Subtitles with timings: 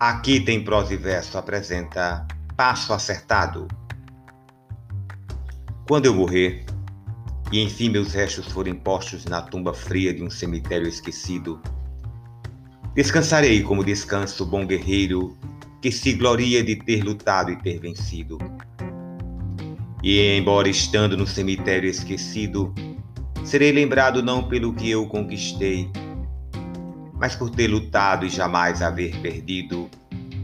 [0.00, 2.24] Aqui tem prosa e verso apresenta
[2.56, 3.66] Passo Acertado.
[5.88, 6.64] Quando eu morrer,
[7.50, 11.60] e enfim meus restos forem postos na tumba fria de um cemitério esquecido,
[12.94, 15.36] descansarei como descansa o bom guerreiro
[15.82, 18.38] que se gloria de ter lutado e ter vencido.
[20.00, 22.72] E embora estando no cemitério esquecido,
[23.44, 25.90] serei lembrado não pelo que eu conquistei,
[27.18, 29.90] mas por ter lutado e jamais haver perdido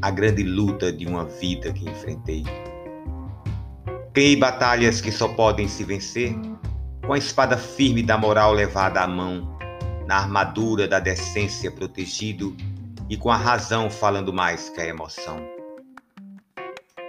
[0.02, 2.44] a grande luta de uma vida que enfrentei.
[4.12, 6.34] Ganhei batalhas que só podem se vencer
[7.06, 9.56] com a espada firme da moral levada à mão,
[10.06, 12.56] na armadura da decência protegido
[13.08, 15.36] e com a razão falando mais que a emoção.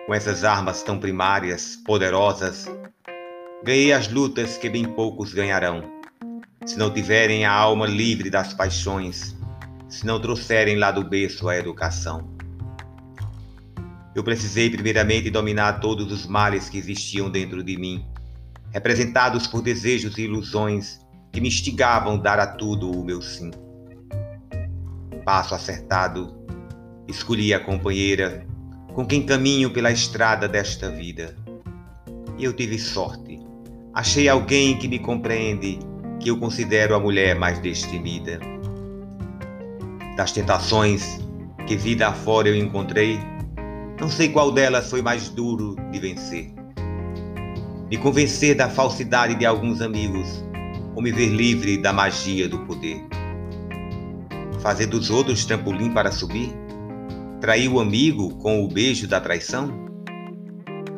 [0.06, 2.66] Com essas armas tão primárias, poderosas,
[3.64, 5.84] ganhei as lutas que bem poucos ganharão,
[6.66, 9.35] se não tiverem a alma livre das paixões
[9.88, 12.28] se não trouxerem lá do berço a educação.
[14.16, 18.06] Eu precisei primeiramente dominar todos os males que existiam dentro de mim,
[18.72, 21.00] representados por desejos e ilusões
[21.32, 23.52] que me instigavam dar a tudo o meu sim.
[25.26, 26.34] Passo acertado,
[27.08, 28.46] escolhi a companheira
[28.94, 31.36] com quem caminho pela estrada desta vida.
[32.38, 33.40] E eu tive sorte.
[33.94, 35.80] Achei alguém que me compreende,
[36.22, 38.40] que eu considero a mulher mais destemida
[40.16, 41.20] das tentações
[41.68, 43.20] que vida afora eu encontrei,
[44.00, 46.54] não sei qual delas foi mais duro de vencer.
[47.90, 50.44] Me convencer da falsidade de alguns amigos
[50.96, 53.06] ou me ver livre da magia do poder.
[54.60, 56.52] Fazer dos outros trampolim para subir?
[57.42, 59.86] Trair o amigo com o beijo da traição?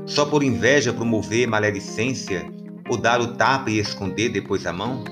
[0.05, 2.45] Só por inveja promover maledicência
[2.89, 5.03] ou dar o tapa e esconder depois a mão?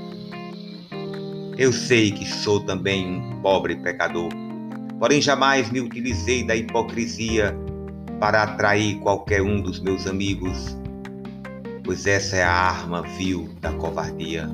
[1.57, 4.29] Eu sei que sou também um pobre pecador,
[4.99, 7.55] porém jamais me utilizei da hipocrisia
[8.19, 10.77] para atrair qualquer um dos meus amigos,
[11.81, 14.49] pois essa é a arma vil da covardia.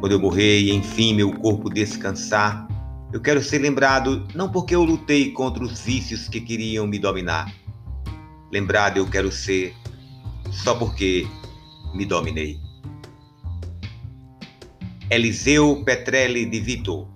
[0.00, 2.66] Quando eu morrer e enfim meu corpo descansar,
[3.12, 7.52] eu quero ser lembrado não porque eu lutei contra os vícios que queriam me dominar.
[8.50, 9.74] Lembrado eu quero ser
[10.50, 11.26] só porque
[11.94, 12.58] me dominei.
[15.14, 17.13] Eliseu Petrelli de Vitor.